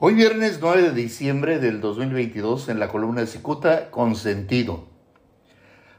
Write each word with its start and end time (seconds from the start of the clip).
Hoy 0.00 0.14
viernes 0.14 0.58
9 0.60 0.82
de 0.82 0.90
diciembre 0.90 1.60
del 1.60 1.80
2022 1.80 2.68
en 2.68 2.80
la 2.80 2.88
columna 2.88 3.20
de 3.20 3.28
Cicuta, 3.28 3.92
Consentido. 3.92 4.88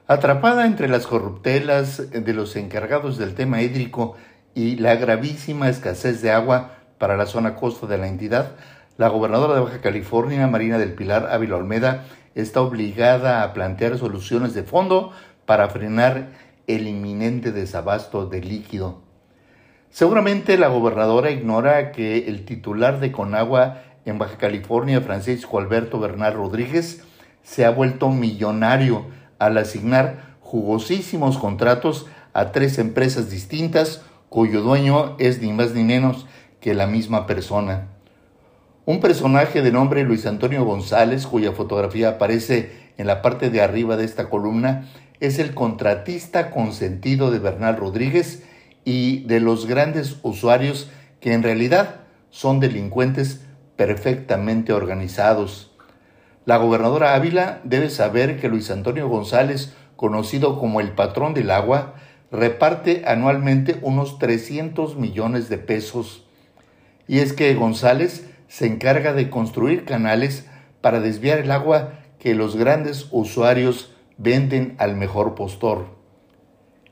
Atrapada 0.06 0.66
entre 0.66 0.90
las 0.90 1.08
corruptelas 1.08 2.12
de 2.12 2.34
los 2.34 2.58
encargados 2.58 3.18
del 3.18 3.36
tema 3.36 3.62
hídrico 3.62 4.18
y 4.54 4.76
la 4.76 4.98
gravísima 4.98 5.70
escasez 5.70 6.22
de 6.22 6.32
agua 6.32 6.72
para 6.98 7.16
la 7.16 7.26
zona 7.26 7.56
costa 7.56 7.88
de 7.88 7.98
la 7.98 8.10
entidad, 8.10 8.52
la 8.98 9.08
gobernadora 9.08 9.56
de 9.56 9.62
Baja 9.62 9.80
California, 9.80 10.46
Marina 10.48 10.78
del 10.78 10.94
Pilar 10.94 11.30
Ávila 11.32 11.56
Olmeda, 11.56 12.04
está 12.36 12.60
obligada 12.60 13.44
a 13.44 13.54
plantear 13.54 13.98
soluciones 13.98 14.54
de 14.54 14.64
fondo 14.64 15.14
para 15.46 15.70
frenar 15.70 16.32
el 16.68 16.90
inminente 16.90 17.54
desabasto 17.54 18.26
de 18.26 18.42
líquido. 18.42 19.05
Seguramente 19.96 20.58
la 20.58 20.68
gobernadora 20.68 21.32
ignora 21.32 21.94
que 21.94 22.28
el 22.28 22.44
titular 22.44 23.00
de 23.00 23.14
Conagua 23.14 23.82
en 24.04 24.18
Baja 24.18 24.38
California, 24.38 25.00
Francisco 25.00 25.58
Alberto 25.58 26.02
Bernal 26.02 26.34
Rodríguez, 26.34 27.06
se 27.44 27.64
ha 27.64 27.70
vuelto 27.70 28.10
millonario 28.10 29.06
al 29.40 29.58
asignar 29.58 30.36
jugosísimos 30.42 31.38
contratos 31.38 32.08
a 32.34 32.52
tres 32.52 32.78
empresas 32.78 33.30
distintas 33.30 34.02
cuyo 34.28 34.64
dueño 34.64 35.16
es 35.18 35.42
ni 35.42 35.54
más 35.54 35.74
ni 35.74 35.86
menos 35.86 36.26
que 36.60 36.74
la 36.74 36.88
misma 36.88 37.26
persona. 37.26 37.88
Un 38.84 39.00
personaje 39.00 39.62
de 39.62 39.72
nombre 39.72 40.04
Luis 40.04 40.26
Antonio 40.26 40.66
González, 40.66 41.26
cuya 41.26 41.54
fotografía 41.54 42.10
aparece 42.10 42.92
en 42.98 43.08
la 43.08 43.22
parte 43.22 43.50
de 43.50 43.62
arriba 43.62 43.96
de 43.96 44.04
esta 44.04 44.30
columna, 44.30 44.90
es 45.22 45.40
el 45.40 45.54
contratista 45.54 46.52
consentido 46.52 47.32
de 47.32 47.40
Bernal 47.40 47.78
Rodríguez 47.78 48.44
y 48.86 49.24
de 49.24 49.42
los 49.42 49.66
grandes 49.66 50.18
usuarios 50.22 50.90
que 51.20 51.34
en 51.34 51.44
realidad 51.44 52.02
son 52.30 52.60
delincuentes 52.60 53.42
perfectamente 53.76 54.72
organizados. 54.72 55.72
La 56.46 56.58
gobernadora 56.58 57.16
Ávila 57.16 57.60
debe 57.64 57.90
saber 57.90 58.40
que 58.40 58.48
Luis 58.48 58.70
Antonio 58.70 59.10
González, 59.10 59.74
conocido 59.96 60.60
como 60.60 60.80
el 60.80 60.92
patrón 60.92 61.34
del 61.34 61.50
agua, 61.50 61.96
reparte 62.32 63.04
anualmente 63.08 63.80
unos 63.82 64.20
300 64.20 64.98
millones 64.98 65.50
de 65.50 65.58
pesos. 65.58 66.26
Y 67.08 67.20
es 67.20 67.34
que 67.34 67.54
González 67.56 68.30
se 68.48 68.68
encarga 68.68 69.14
de 69.14 69.30
construir 69.30 69.86
canales 69.86 70.46
para 70.82 71.00
desviar 71.00 71.40
el 71.40 71.52
agua 71.52 71.94
que 72.20 72.36
los 72.36 72.56
grandes 72.56 73.08
usuarios 73.12 73.92
venden 74.18 74.76
al 74.78 74.96
mejor 74.96 75.34
postor. 75.34 75.88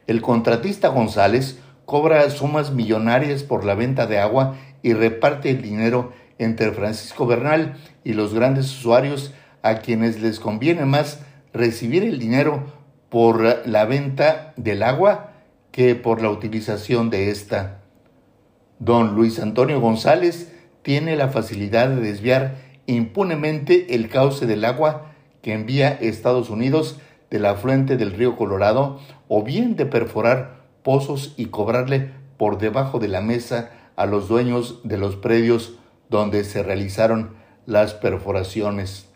El 0.08 0.22
contratista 0.22 0.90
González 0.90 1.60
cobra 1.86 2.30
sumas 2.30 2.72
millonarias 2.72 3.44
por 3.44 3.66
la 3.66 3.76
venta 3.76 4.08
de 4.08 4.20
agua 4.20 4.56
y 4.82 4.94
reparte 4.94 5.50
el 5.50 5.62
dinero 5.62 6.14
entre 6.38 6.72
Francisco 6.72 7.26
Bernal 7.26 7.76
y 8.04 8.14
los 8.14 8.34
grandes 8.34 8.66
usuarios 8.72 9.34
a 9.62 9.76
quienes 9.76 10.22
les 10.22 10.40
conviene 10.40 10.86
más 10.86 11.20
recibir 11.54 12.04
el 12.04 12.20
dinero 12.20 12.64
por 13.10 13.68
la 13.68 13.86
venta 13.86 14.54
del 14.58 14.84
agua 14.84 15.32
que 15.72 15.96
por 15.96 16.22
la 16.22 16.30
utilización 16.30 17.10
de 17.10 17.30
esta. 17.30 17.82
Don 18.80 19.16
Luis 19.16 19.40
Antonio 19.40 19.80
González 19.80 20.52
tiene 20.82 21.16
la 21.16 21.30
facilidad 21.30 21.90
de 21.90 22.02
desviar 22.02 22.56
impunemente 22.86 23.96
el 23.96 24.10
cauce 24.10 24.46
del 24.46 24.66
agua 24.66 25.14
que 25.42 25.54
envía 25.54 25.90
Estados 25.90 26.50
Unidos 26.50 27.00
de 27.30 27.40
la 27.40 27.56
fuente 27.56 27.98
del 27.98 28.12
río 28.12 28.36
Colorado 28.36 29.00
o 29.28 29.44
bien 29.44 29.76
de 29.76 29.86
perforar 29.86 30.63
pozos 30.84 31.34
y 31.38 31.48
cobrarle 31.48 32.12
por 32.38 32.58
debajo 32.58 33.00
de 33.00 33.08
la 33.08 33.22
mesa 33.22 33.72
a 33.96 34.06
los 34.06 34.28
dueños 34.28 34.82
de 34.84 34.98
los 34.98 35.16
predios 35.16 35.76
donde 36.10 36.44
se 36.44 36.64
realizaron 36.64 37.36
las 37.66 37.94
perforaciones. 37.94 39.08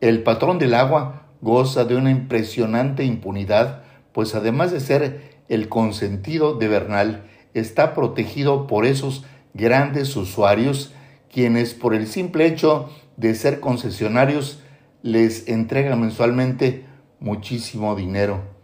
El 0.00 0.22
patrón 0.22 0.58
del 0.58 0.74
agua 0.74 1.26
goza 1.40 1.84
de 1.84 1.96
una 1.96 2.10
impresionante 2.10 3.04
impunidad, 3.04 3.82
pues 4.12 4.34
además 4.34 4.72
de 4.72 4.80
ser 4.80 5.40
el 5.48 5.68
consentido 5.68 6.54
de 6.54 6.68
Bernal, 6.68 7.24
está 7.54 7.94
protegido 7.94 8.66
por 8.66 8.84
esos 8.84 9.24
grandes 9.54 10.14
usuarios 10.16 10.92
quienes 11.32 11.74
por 11.74 11.94
el 11.94 12.06
simple 12.06 12.46
hecho 12.46 12.90
de 13.16 13.34
ser 13.34 13.60
concesionarios 13.60 14.60
les 15.02 15.48
entregan 15.48 16.00
mensualmente 16.00 16.86
muchísimo 17.20 17.94
dinero. 17.94 18.59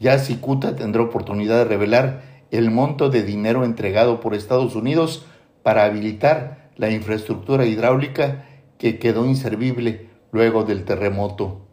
Ya 0.00 0.18
Cicuta 0.18 0.76
tendrá 0.76 1.02
oportunidad 1.02 1.58
de 1.58 1.64
revelar 1.64 2.22
el 2.50 2.70
monto 2.70 3.10
de 3.10 3.22
dinero 3.22 3.64
entregado 3.64 4.20
por 4.20 4.34
Estados 4.34 4.74
Unidos 4.76 5.26
para 5.62 5.84
habilitar 5.84 6.70
la 6.76 6.90
infraestructura 6.90 7.66
hidráulica 7.66 8.46
que 8.78 8.98
quedó 8.98 9.24
inservible 9.24 10.10
luego 10.32 10.64
del 10.64 10.84
terremoto. 10.84 11.66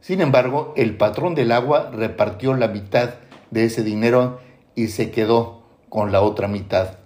Sin 0.00 0.20
embargo, 0.20 0.72
el 0.76 0.96
patrón 0.96 1.34
del 1.34 1.52
agua 1.52 1.90
repartió 1.92 2.54
la 2.54 2.68
mitad 2.68 3.10
de 3.50 3.64
ese 3.64 3.82
dinero 3.82 4.40
y 4.74 4.88
se 4.88 5.10
quedó 5.10 5.64
con 5.88 6.12
la 6.12 6.22
otra 6.22 6.48
mitad. 6.48 6.98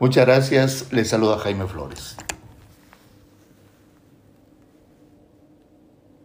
Muchas 0.00 0.26
gracias, 0.26 0.92
les 0.92 1.08
saluda 1.08 1.38
Jaime 1.38 1.66
Flores. 1.66 2.16